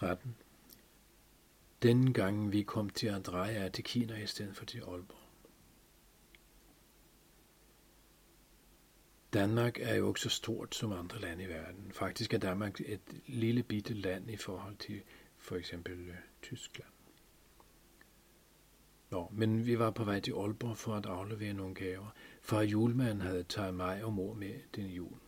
[0.00, 0.36] 13.
[1.82, 5.18] Denne gang vi kom til at dreje af til Kina i stedet for til Aalborg.
[9.32, 11.92] Danmark er jo ikke så stort som andre lande i verden.
[11.92, 15.02] Faktisk er Danmark et lille bitte land i forhold til
[15.38, 16.90] for eksempel øh, Tyskland.
[19.10, 22.10] Nå, men vi var på vej til Aalborg for at aflevere nogle gaver,
[22.42, 25.18] for julemanden havde taget mig og mor med den jul.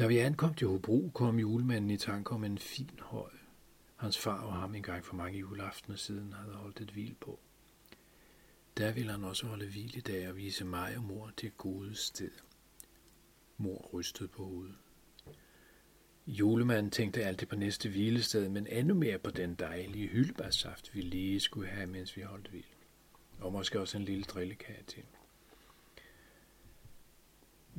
[0.00, 3.30] Da vi ankom til Hobro, kom julemanden i tanke om en fin høj.
[3.96, 7.38] Hans far og ham engang for mange juleaftener siden havde holdt et hvil på.
[8.76, 11.94] Der ville han også holde hvil i dag og vise mig og mor det gode
[11.94, 12.30] sted.
[13.56, 14.74] Mor rystede på hovedet.
[16.26, 21.40] Julemanden tænkte altid på næste hvilested, men endnu mere på den dejlige hyldbærsaft, vi lige
[21.40, 22.66] skulle have, mens vi holdt hvil.
[23.38, 25.02] Og måske også en lille drillekage til.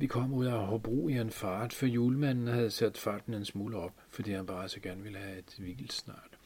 [0.02, 3.76] Vi kom ud af Hobro i en fart, for julemanden havde sat farten en smule
[3.76, 6.38] op, fordi han bare så gerne ville have et hvil snart.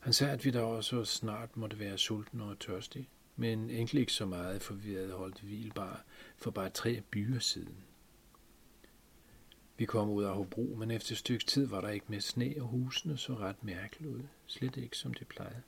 [0.00, 4.12] Han sagde, at vi da også snart måtte være sultne og tørstige, men egentlig ikke
[4.12, 5.96] så meget, for vi havde holdt hvil bare
[6.36, 7.76] for bare tre byer siden.
[9.78, 12.54] Vi kom ud af Hobro, men efter et stykke tid var der ikke mere sne,
[12.60, 14.22] og husene så ret mærkeligt ud.
[14.46, 15.62] Slet ikke som det plejede.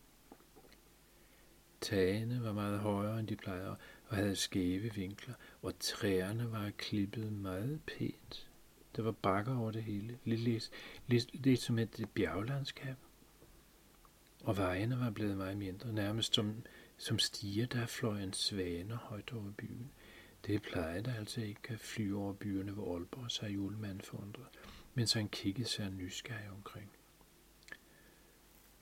[1.90, 3.76] Tagene var meget højere, end de plejede,
[4.08, 8.48] og havde skæve vinkler, og træerne var klippet meget pænt.
[8.96, 10.70] Der var bakker over det hele, lidt, lidt,
[11.06, 12.96] lidt, lidt som et bjerglandskab.
[14.44, 16.62] Og vejene var blevet meget mindre, nærmest som,
[16.96, 19.90] som stiger, der fløj en svane højt over byen.
[20.46, 24.48] Det plejede altså ikke at flyve over byerne ved Aalborg, sagde julemanden forundret,
[24.94, 26.90] mens han kiggede sig nysgerrig omkring.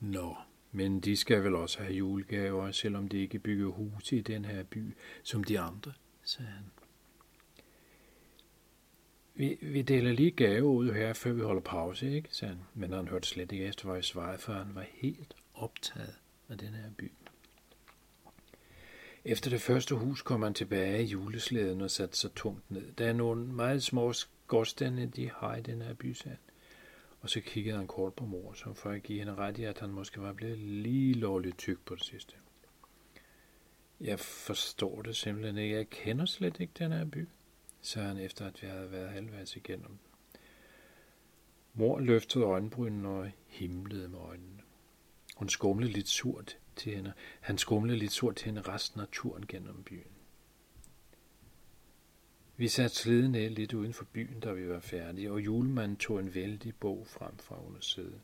[0.01, 0.37] Nå,
[0.73, 4.63] men de skal vel også have julegaver, selvom de ikke bygger huse i den her
[4.63, 6.65] by, som de andre, sagde han.
[9.35, 12.29] Vi, vi deler lige gave ud her, før vi holder pause, ikke?
[12.33, 12.65] sagde han.
[12.75, 16.15] Men han hørte slet ikke efter, hvad jeg svarede, for han var helt optaget
[16.49, 17.13] af den her by.
[19.25, 22.93] Efter det første hus kom han tilbage i juleslæden og satte sig tungt ned.
[22.93, 26.37] Der er nogle meget små skorstande, de har i den her by, sagde
[27.29, 29.79] og så kiggede han kort på mor, som for at give hende ret i, at
[29.79, 32.35] han måske var blevet lige lovligt tyk på det sidste.
[34.01, 35.77] Jeg forstår det simpelthen ikke.
[35.77, 37.29] Jeg kender slet ikke den her by,
[37.81, 39.99] sagde han efter, at vi havde været halvvejs igennem den.
[41.75, 44.63] Mor løftede øjenbrynene og himlede med øjnene.
[45.37, 47.13] Hun skumlede lidt surt til hende.
[47.41, 50.18] Han skumlede lidt surt til hende resten af turen gennem byen.
[52.61, 56.21] Vi satte sliden af lidt uden for byen, da vi var færdige, og julemanden tog
[56.21, 58.21] en vældig bog frem fra under sædet.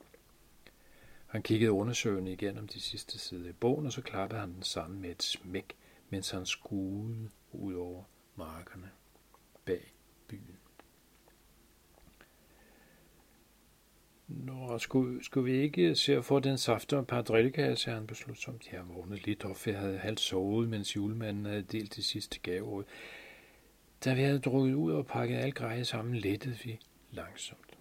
[1.26, 5.00] Han kiggede undersøgende igennem de sidste sider i bogen, og så klappede han den sammen
[5.00, 5.76] med et smæk,
[6.10, 8.02] mens han skuede ud over
[8.36, 8.90] markerne
[9.64, 9.92] bag
[10.28, 10.58] byen.
[14.28, 17.98] Nå, skulle, skulle vi ikke se at få den saft og et par drillekager, sagde
[17.98, 18.72] han beslutsomt.
[18.72, 22.38] Jeg vågnede lidt op, for jeg havde halvt sovet, mens julemanden havde delt de sidste
[22.38, 22.84] gave ud.
[24.04, 27.78] Da vi havde drukket ud og pakket alt grej sammen, lettede vi langsomt.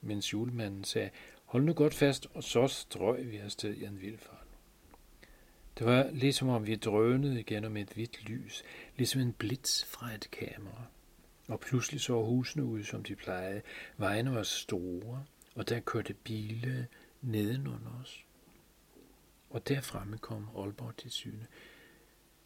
[0.00, 1.10] Mens julemanden sagde,
[1.44, 4.46] hold nu godt fast, og så strøg vi afsted i en vild fart.
[5.78, 8.62] Det var ligesom om vi drønede igennem et hvidt lys,
[8.96, 10.84] ligesom en blitz fra et kamera.
[11.48, 13.62] Og pludselig så husene ud, som de plejede.
[13.96, 16.86] Vejene var store, og der kørte bile
[17.22, 18.24] nedenunder os.
[19.50, 21.46] Og derfremme kom Aalborg til syne.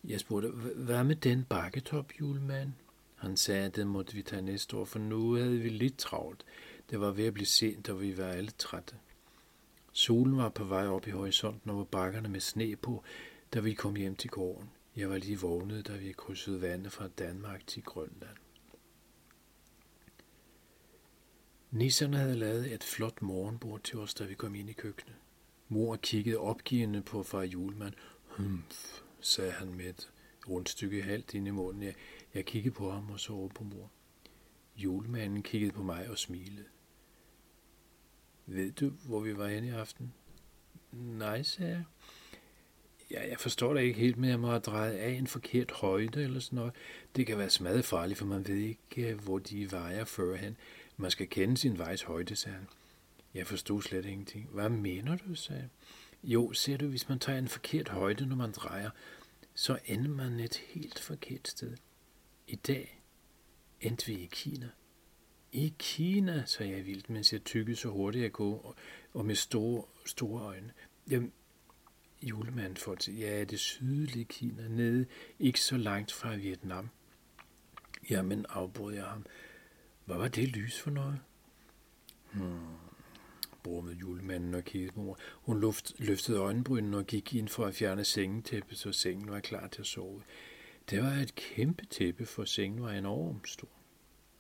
[0.07, 2.73] Jeg spurgte, hvad med den bakketop, julemand?
[3.17, 6.45] Han sagde, at den måtte vi tage næste år, for nu havde vi lidt travlt.
[6.91, 8.95] Det var ved at blive sent, og vi var alle trætte.
[9.93, 13.05] Solen var på vej op i horisonten over bakkerne med sne på,
[13.55, 14.71] da vi kom hjem til gården.
[14.97, 18.37] Jeg var lige vågnet, da vi krydsede vandet fra Danmark til Grønland.
[21.71, 25.17] Nisserne havde lavet et flot morgenbord til os, da vi kom ind i køkkenet.
[25.69, 27.95] Mor kiggede opgivende på far julemand.
[28.27, 30.11] Humph, sagde han med et
[30.49, 31.83] rundstykke halvt ind i munden.
[31.83, 31.95] Jeg,
[32.35, 33.91] jeg kiggede på ham og så over på mor.
[34.77, 36.65] Julemanden kiggede på mig og smilede.
[38.47, 40.13] Ved du, hvor vi var henne i aften?
[40.93, 41.85] Nej, sagde jeg.
[43.11, 46.23] Ja, jeg forstår det ikke helt, men jeg må have drejet af en forkert højde
[46.23, 46.73] eller sådan noget.
[47.17, 50.57] Det kan være smadret farligt, for man ved ikke, øh, hvor de vejer førhen.
[50.97, 52.67] Man skal kende sin vejs højde, sagde han.
[53.35, 54.49] Jeg forstod slet ingenting.
[54.53, 55.71] Hvad mener du, sagde jeg.
[56.23, 58.91] Jo, ser du, hvis man tager en forkert højde, når man drejer,
[59.55, 61.77] så ender man et helt forkert sted.
[62.47, 63.03] I dag
[63.81, 64.71] endte vi i Kina.
[65.53, 68.61] I Kina, sagde jeg vildt, mens jeg tykkede så hurtigt jeg kunne,
[69.13, 70.73] og, med store, store øjne.
[71.11, 71.33] Jamen,
[72.23, 75.07] julemanden for til, ja, det sydlige Kina, nede,
[75.39, 76.91] ikke så langt fra Vietnam.
[78.11, 79.27] Jamen, afbrød jeg ham.
[80.05, 81.21] Hvad var det lys for noget?
[82.33, 82.86] Hmm
[83.67, 85.19] brummede julemanden og kiggede mor.
[85.33, 89.69] Hun luft, løftede øjenbrynen og gik ind for at fjerne sengetæppet, så sengen var klar
[89.69, 90.23] til at sove.
[90.91, 93.69] Det var et kæmpe tæppe, for sengen var enormt stor.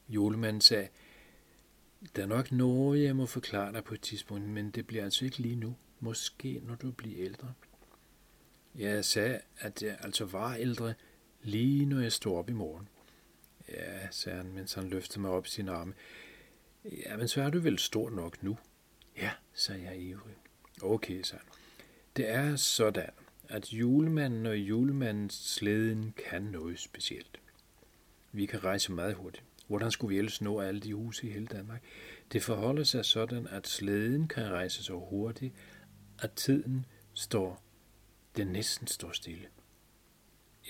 [0.08, 0.88] Julemanden sagde,
[2.16, 5.24] der er nok noget, jeg må forklare dig på et tidspunkt, men det bliver altså
[5.24, 5.76] ikke lige nu.
[6.00, 7.52] Måske, når du bliver ældre.
[8.74, 10.94] Jeg sagde, at jeg altså var ældre,
[11.42, 12.88] lige når jeg stod op i morgen.
[13.68, 15.94] Ja, sagde han, mens han løftede mig op i sin arme.
[16.84, 18.58] Ja, men så er du vel stor nok nu?
[19.58, 20.36] Sagde jeg ivrig.
[20.82, 21.52] Okay, sagde han.
[22.16, 23.10] Det er sådan,
[23.48, 27.40] at julemanden og julemandens slæden kan noget specielt.
[28.32, 29.44] Vi kan rejse meget hurtigt.
[29.66, 31.82] Hvordan skulle vi ellers nå alle de huse i hele Danmark?
[32.32, 35.54] Det forholder sig sådan, at slæden kan rejse så hurtigt,
[36.18, 37.62] at tiden står,
[38.36, 39.46] den næsten står stille.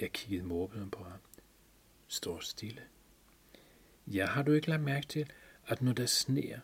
[0.00, 1.18] Jeg kiggede morbeden på ham.
[2.08, 2.82] Står stille.
[4.06, 5.32] Ja, har du ikke lagt mærke til,
[5.66, 6.60] at når der sneer,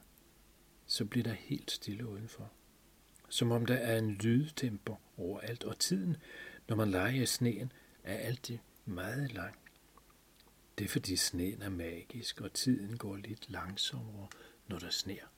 [0.87, 2.53] så bliver der helt stille udenfor.
[3.29, 6.17] Som om der er en lydtemper overalt, og tiden,
[6.69, 7.73] når man leger i sneen,
[8.05, 9.57] er altid meget lang.
[10.79, 14.29] Det er fordi sneen er magisk, og tiden går lidt langsommere,
[14.69, 15.32] når der sner.